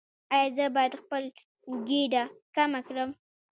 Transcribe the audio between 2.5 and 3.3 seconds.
کمه کړم؟